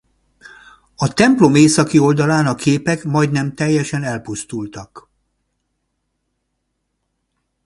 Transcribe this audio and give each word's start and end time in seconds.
A 0.95 1.13
templom 1.13 1.55
északi 1.55 1.99
oldalán 1.99 2.45
a 2.45 2.55
képek 2.55 3.03
majdnem 3.03 3.53
teljesen 3.55 4.03
elpusztultak. 4.03 5.09